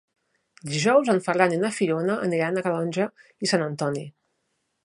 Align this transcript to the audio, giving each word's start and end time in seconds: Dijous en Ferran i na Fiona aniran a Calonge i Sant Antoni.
Dijous 0.69 1.11
en 1.13 1.19
Ferran 1.27 1.53
i 1.53 1.59
na 1.65 1.71
Fiona 1.77 2.17
aniran 2.29 2.57
a 2.63 2.67
Calonge 2.69 3.09
i 3.47 3.51
Sant 3.53 3.67
Antoni. 3.71 4.07